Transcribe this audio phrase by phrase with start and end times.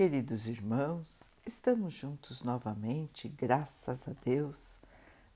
[0.00, 4.80] Queridos irmãos, estamos juntos novamente, graças a Deus.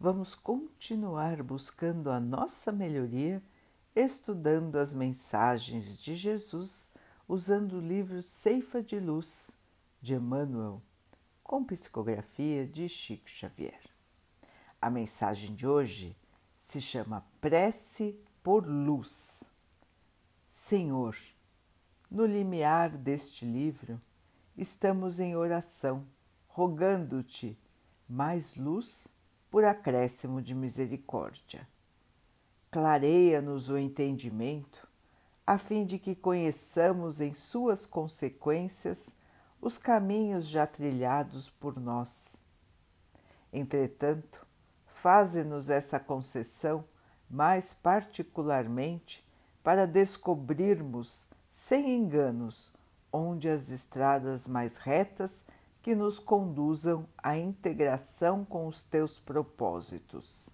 [0.00, 3.42] Vamos continuar buscando a nossa melhoria,
[3.94, 6.88] estudando as mensagens de Jesus,
[7.28, 9.50] usando o livro Ceifa de Luz
[10.00, 10.80] de Emmanuel,
[11.42, 13.82] com psicografia de Chico Xavier.
[14.80, 16.16] A mensagem de hoje
[16.58, 19.42] se chama Prece por Luz.
[20.48, 21.14] Senhor,
[22.10, 24.00] no limiar deste livro,
[24.56, 26.06] estamos em oração,
[26.46, 27.58] rogando-te
[28.08, 29.08] mais luz
[29.50, 31.68] por acréscimo de misericórdia.
[32.70, 34.88] Clareia-nos o entendimento,
[35.46, 39.16] a fim de que conheçamos em suas consequências
[39.60, 42.44] os caminhos já trilhados por nós.
[43.52, 44.46] Entretanto,
[44.86, 46.84] faze-nos essa concessão
[47.30, 49.24] mais particularmente
[49.62, 52.73] para descobrirmos, sem enganos,
[53.16, 55.46] onde as estradas mais retas
[55.80, 60.50] que nos conduzam à integração com os teus propósitos.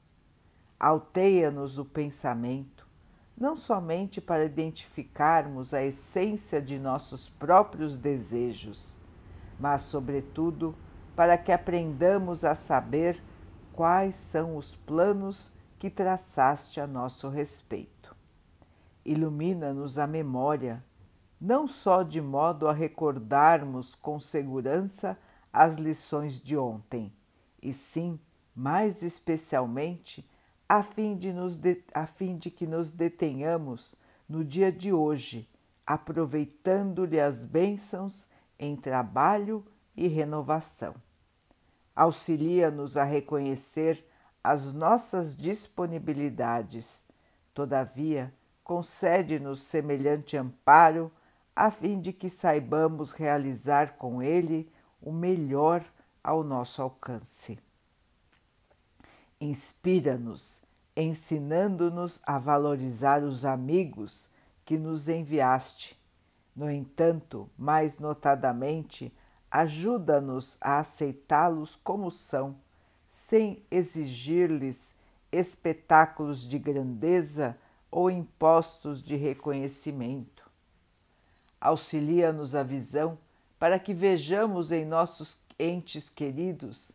[0.79, 2.87] Alteia-nos o pensamento,
[3.35, 8.99] não somente para identificarmos a essência de nossos próprios desejos,
[9.59, 10.75] mas, sobretudo,
[11.17, 13.23] para que aprendamos a saber
[13.73, 18.15] quais são os planos que traçaste a nosso respeito.
[19.03, 20.85] Ilumina-nos a memória
[21.41, 25.19] não só de modo a recordarmos com segurança
[25.53, 27.13] as lições de ontem,
[27.63, 28.21] e sim,
[28.55, 30.29] mais especialmente,
[30.69, 33.95] a fim de, nos de, a fim de que nos detenhamos
[34.29, 35.49] no dia de hoje,
[35.87, 39.65] aproveitando-lhe as bênçãos em trabalho
[39.97, 40.95] e renovação.
[41.97, 44.07] Auxilia-nos a reconhecer
[44.45, 47.05] as nossas disponibilidades,
[47.53, 48.33] todavia,
[48.63, 51.11] concede-nos semelhante amparo
[51.55, 54.71] a fim de que saibamos realizar com ele
[55.01, 55.85] o melhor
[56.23, 57.59] ao nosso alcance.
[59.41, 60.63] Inspira-nos,
[60.97, 64.31] ensinando-nos a valorizar os amigos
[64.65, 65.99] que nos enviaste.
[66.55, 69.13] No entanto, mais notadamente,
[69.51, 72.57] ajuda-nos a aceitá-los como são,
[73.09, 74.95] sem exigir-lhes
[75.33, 77.57] espetáculos de grandeza
[77.91, 80.40] ou impostos de reconhecimento
[81.61, 83.19] Auxilia-nos a visão
[83.59, 86.93] para que vejamos em nossos entes queridos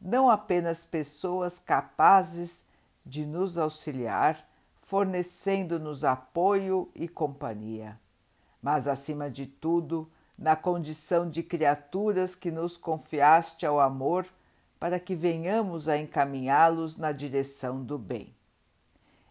[0.00, 2.64] não apenas pessoas capazes
[3.04, 4.48] de nos auxiliar,
[4.80, 7.98] fornecendo-nos apoio e companhia,
[8.62, 14.26] mas, acima de tudo, na condição de criaturas que nos confiaste ao amor
[14.78, 18.34] para que venhamos a encaminhá-los na direção do bem.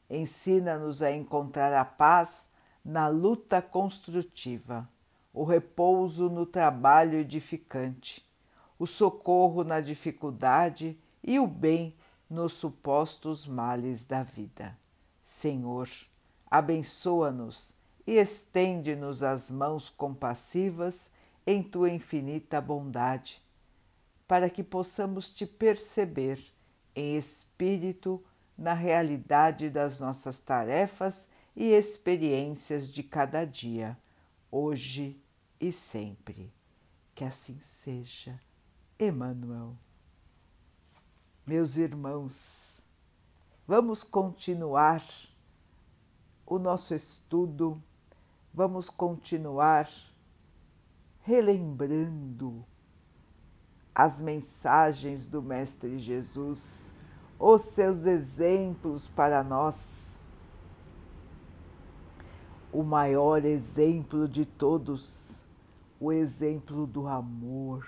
[0.10, 2.48] Ensina-nos a encontrar a paz
[2.86, 4.88] na luta construtiva,
[5.34, 8.24] o repouso no trabalho edificante,
[8.78, 11.96] o socorro na dificuldade e o bem
[12.30, 14.78] nos supostos males da vida.
[15.24, 15.90] Senhor,
[16.50, 17.74] abençoa-nos
[18.06, 21.10] e estende-nos as mãos compassivas
[21.48, 23.42] em tua infinita bondade,
[24.28, 26.40] para que possamos te perceber
[26.96, 28.24] em espírito
[28.56, 33.98] na realidade das nossas tarefas e experiências de cada dia,
[34.52, 35.20] hoje
[35.60, 36.54] e sempre.
[37.14, 38.40] Que assim seja,
[39.00, 39.76] Emmanuel.
[41.48, 42.84] Meus irmãos,
[43.66, 45.04] vamos continuar
[46.46, 47.82] o nosso estudo,
[48.54, 49.90] vamos continuar
[51.22, 52.66] relembrando
[53.94, 56.92] as mensagens do Mestre Jesus,
[57.40, 60.20] os seus exemplos para nós
[62.76, 65.46] o maior exemplo de todos,
[65.98, 67.88] o exemplo do amor.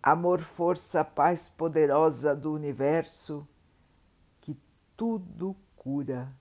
[0.00, 3.46] Amor, força, paz poderosa do universo
[4.40, 4.56] que
[4.96, 6.32] tudo cura,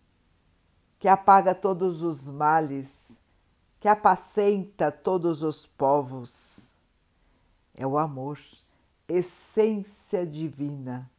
[0.99, 3.19] que apaga todos os males,
[3.79, 6.77] que apacenta todos os povos.
[7.73, 8.37] É o amor,
[9.07, 11.09] essência divina,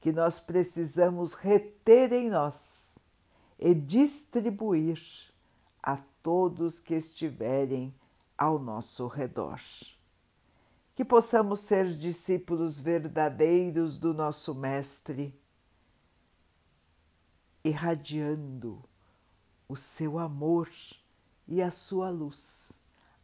[0.00, 2.93] que nós precisamos reter em nós
[3.58, 5.00] e distribuir
[5.82, 7.94] a todos que estiverem
[8.36, 9.60] ao nosso redor.
[10.94, 15.34] Que possamos ser discípulos verdadeiros do nosso Mestre,
[17.64, 18.82] irradiando
[19.68, 20.70] o seu amor
[21.48, 22.72] e a sua luz,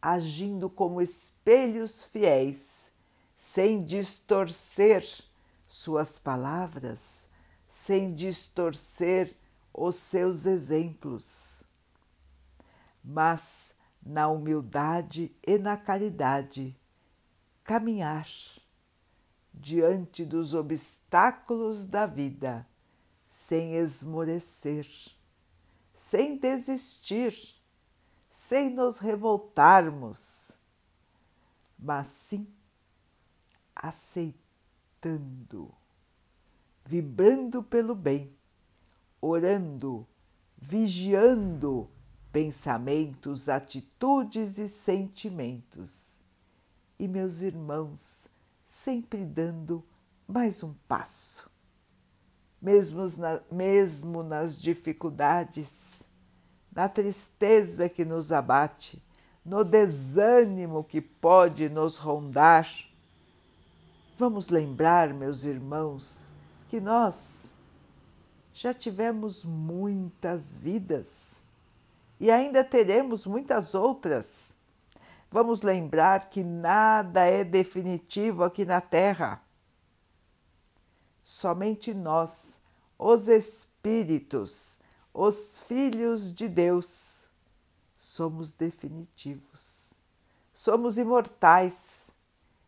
[0.01, 2.91] agindo como espelhos fiéis,
[3.37, 5.05] sem distorcer
[5.67, 7.27] suas palavras,
[7.69, 9.35] sem distorcer
[9.73, 11.63] os seus exemplos,
[13.03, 16.75] mas na humildade e na caridade,
[17.63, 18.27] caminhar
[19.53, 22.67] diante dos obstáculos da vida,
[23.29, 24.87] sem esmorecer,
[25.93, 27.33] sem desistir,
[28.29, 30.51] sem nos revoltarmos,
[31.77, 32.47] mas sim
[33.75, 35.73] aceitando,
[36.85, 38.35] vibrando pelo bem,
[39.21, 40.07] orando,
[40.57, 41.87] vigiando
[42.31, 46.21] pensamentos, atitudes e sentimentos.
[46.97, 48.27] E meus irmãos,
[48.65, 49.83] sempre dando
[50.27, 51.49] mais um passo.
[52.61, 56.03] Mesmo, na, mesmo nas dificuldades,
[56.73, 59.01] na tristeza que nos abate,
[59.43, 62.69] no desânimo que pode nos rondar,
[64.17, 66.23] vamos lembrar, meus irmãos,
[66.69, 67.50] que nós
[68.53, 71.39] já tivemos muitas vidas
[72.19, 74.55] e ainda teremos muitas outras.
[75.29, 79.41] Vamos lembrar que nada é definitivo aqui na Terra.
[81.23, 82.59] Somente nós,
[82.99, 84.77] os Espíritos,
[85.13, 87.21] os Filhos de Deus,
[87.95, 89.93] somos definitivos,
[90.51, 92.05] somos imortais,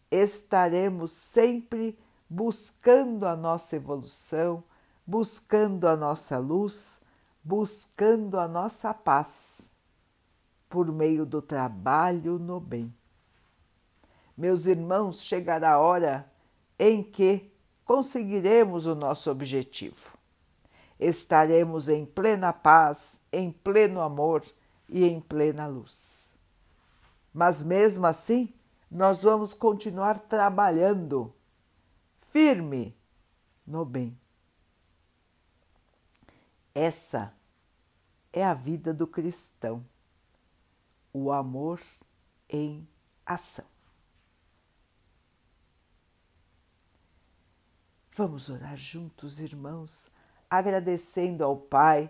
[0.09, 4.63] estaremos sempre buscando a nossa evolução,
[5.05, 7.01] buscando a nossa luz
[7.43, 9.69] buscando a nossa paz
[10.69, 12.93] por meio do trabalho no bem.
[14.35, 16.31] Meus irmãos, chegará a hora
[16.79, 17.51] em que
[17.85, 20.17] conseguiremos o nosso objetivo.
[20.99, 24.43] Estaremos em plena paz, em pleno amor
[24.87, 26.33] e em plena luz.
[27.31, 28.53] Mas mesmo assim,
[28.89, 31.33] nós vamos continuar trabalhando
[32.15, 32.95] firme
[33.67, 34.17] no bem
[36.73, 37.33] essa
[38.31, 39.85] é a vida do cristão,
[41.13, 41.79] o amor
[42.49, 42.87] em
[43.25, 43.65] ação.
[48.15, 50.09] Vamos orar juntos, irmãos,
[50.49, 52.09] agradecendo ao Pai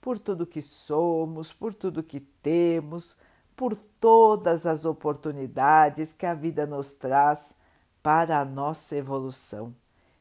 [0.00, 3.16] por tudo que somos, por tudo que temos,
[3.56, 7.54] por todas as oportunidades que a vida nos traz
[8.02, 9.74] para a nossa evolução,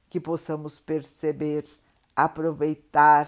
[0.09, 1.65] que possamos perceber,
[2.15, 3.27] aproveitar